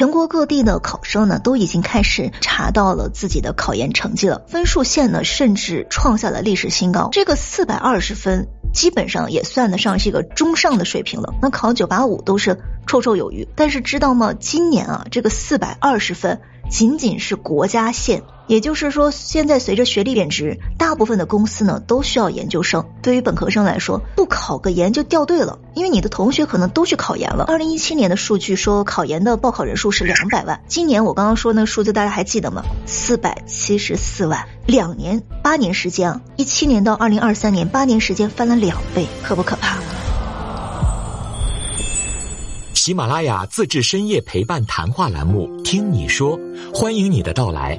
[0.00, 7.10] 全国各地的考生呢，都已经开始查到了自己的考研成绩了，分数线呢，甚至创下了历史新高。
[7.12, 11.34] 这个四百二十分，基本上也算得上是一个中上的水平了。
[11.42, 12.58] 那考九八五都是
[12.90, 13.46] 绰绰有余。
[13.54, 14.34] 但是知道吗？
[14.34, 16.40] 今年啊，这个四百二十分。
[16.68, 22.86] 仅仅是国家线，也就是说，现在随着学历贬值，大部分的公司呢都需要研究生。
[23.02, 27.44] 对于本科生来说，不考个研就掉队了，因为你的同学可能都去考研了。
[27.48, 32.62] 二零一七年的数据说，考研的报考人数是两百万，今年我刚刚说那数字大家还记得吗？
[32.86, 39.89] 四百七十四万，两年八年时间啊，一七年到二零二三年八年时间翻了两倍，可不可怕？
[42.82, 46.38] 喜马拉雅自制深夜陪伴谈话栏目《听你说》，
[46.74, 47.78] 欢迎你的到来。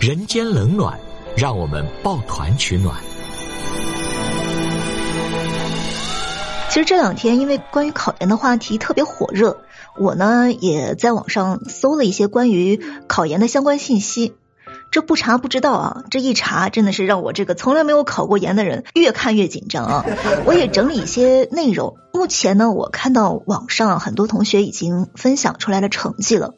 [0.00, 0.98] 人间冷暖，
[1.36, 2.96] 让我们抱团取暖。
[6.70, 9.58] 其实这两天，因为关于考研的话题特别火热，
[9.98, 14.32] 我呢也在网上搜了一些关于考研的相关信息。
[14.90, 20.04] 这不查不知道啊，这一查真的是让我这个从来没有考过研的人越看越紧张啊！
[20.44, 21.96] 我也整理一些内容。
[22.12, 26.54] 目前呢，我看到网上很多同学已经分享出来了成绩了。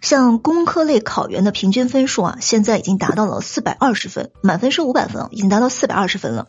[0.00, 6.48] 像工科类考研的平均分数啊，现在已经达到了四百二十分，满分是五百分，已经达到四百二十分了。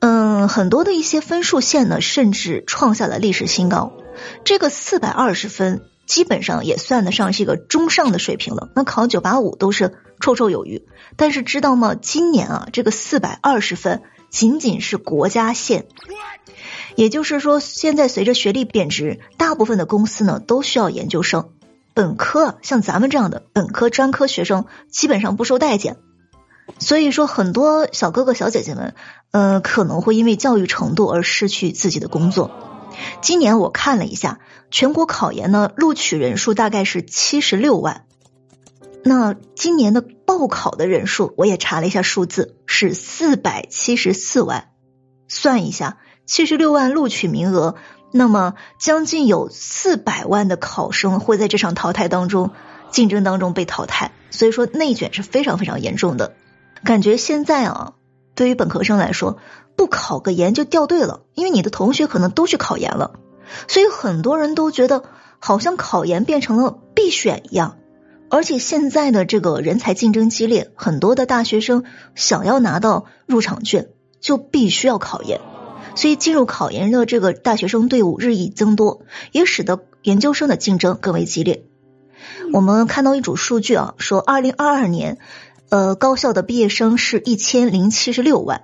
[0.00, 3.92] 嗯，很多的一些分数线呢，甚至创下了历史新高。
[4.44, 5.80] 这个四百二十分。
[6.08, 8.70] 基本上也算得上是一个中上的水平了。
[8.74, 10.82] 那考九八五都是绰绰有余。
[11.16, 11.94] 但是知道吗？
[11.94, 15.86] 今年啊，这个四百二十分仅仅是国家线，
[16.96, 21.50] 也就是说，现在随着学历贬值，大部分的公司呢都需要研究生。
[21.94, 25.96] 本科像咱们这样的本科专科学生基本上不受待见。
[26.78, 28.94] 所以说，很多小哥哥小姐姐们，
[29.30, 32.50] 呃，可能会因为教育程度而失去自己的工作。
[33.20, 34.38] 今年我看了一下，
[34.70, 38.04] 全国考研呢录取人数大概是七十六万，
[39.02, 44.70] 那今年的报考的人数我也查了一下数字是四百七十四万，
[45.28, 47.76] 算一下七十六万录取名额，
[48.12, 52.50] 那么将近有四百万的考生会在这场淘汰当中
[52.90, 56.34] 竞争当中被淘汰，所以说内卷是非常非常严重的，
[56.84, 57.94] 感觉现在啊。
[58.34, 59.38] 对于本科生来说，
[59.78, 63.12] 不考个研就掉队了，因为你的同学可能都去考研了，
[63.68, 65.04] 所以很多人都觉得
[65.38, 67.76] 好像考研变成了必选一样。
[68.28, 71.84] 而且现在的这个人才竞争激烈，很多的大学生
[72.16, 73.90] 想要拿到入场券，
[74.20, 75.40] 就必须要考研，
[75.94, 81.62] 所以进入考研的这个大学生队伍日益增多，也使得研究生的竞争更为激烈。
[82.52, 85.18] 我们看到一组数据啊，说二零二二年。
[85.70, 88.62] 呃，高校的毕业生是一千零七十六万。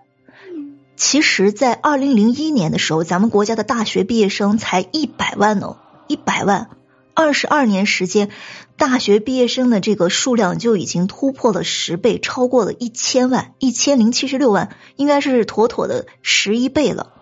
[0.97, 6.69] 其实，在二零零一年的时候，咱们国家的大学毕业生才一百万呢，一百万。
[7.15, 8.31] 二十二年时间，
[8.77, 17.13] 大学毕业生的这个数量就已经突破了十倍，超过了一千万，一千零七十六万，应该是妥妥的十一倍了。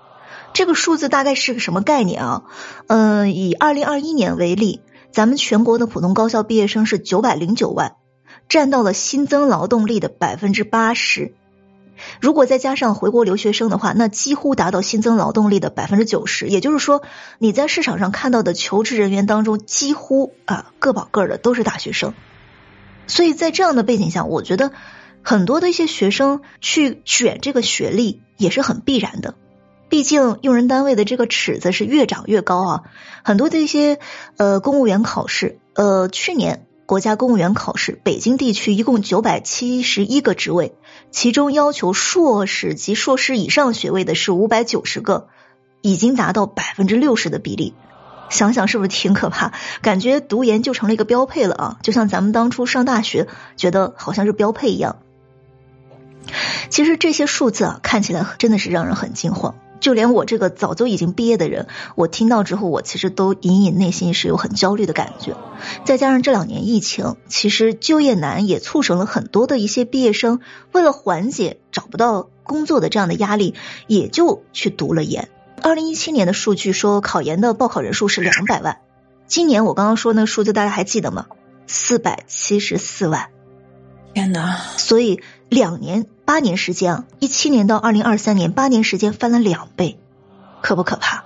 [0.54, 2.42] 这个数字大概是个什么概念啊？
[2.86, 7.96] 嗯，以二零二一年为例，咱们全国的普通高校毕业生是九百零九万。
[8.48, 11.34] 占到了新增劳动力的百分之八十，
[12.20, 16.48] 如果再加上回国留学生的话，那几乎达到新增劳动力的百分之九十。
[16.48, 17.02] 也就是说，
[17.38, 22.14] 你在市场上看到的求职人员当中，几乎啊个保个的都是大学生。
[23.06, 24.72] 所以在这样的背景下，我觉得
[25.22, 29.34] 很多的一些学生去卷这个学历也是很必然的。
[29.88, 32.82] 毕竟用人单位的这个尺子是越长越高啊，
[33.22, 33.98] 很多的一些
[34.36, 36.66] 呃公务员考试，呃去年。
[36.92, 40.75] 国家公务员考试，北京地区一共九百七十一个职位，
[41.10, 45.28] 其中要求硕士及硕士以上学位的是五百九十个，
[45.81, 47.72] 已经达到百分之六十的比例。
[48.28, 49.54] 想想是不是挺可怕？
[49.81, 51.78] 感觉读研就成了一个标配了啊！
[51.82, 53.26] 就像咱们当初上大学，
[53.56, 54.98] 觉得好像是标配一样。
[56.69, 59.54] 其实这些数字啊，看起来真的是让人很惊慌。
[59.82, 61.66] 就连我这个早就已经毕业的人，
[61.97, 65.37] 我听到之后，我其实都隐隐内心是有很焦虑的感觉。
[65.84, 70.40] 再加上这两年疫情，其实就业难也促成了很多的一些毕业生，
[70.70, 73.55] 为了缓解找不到工作的这样的压力，
[73.88, 75.29] 也就去读了研。
[75.61, 78.78] 二零一七年的数据说，考研的报考人数是两百万，
[79.26, 81.26] 今年我刚刚说那个数字大家还记得吗？
[81.67, 83.31] 四百七十四万。
[84.14, 84.61] 天哪！
[84.76, 86.06] 所以两年。
[86.25, 89.99] 八年时间啊，一七年到二零二三年，八年时间翻了两倍，
[90.62, 91.25] 可不可怕？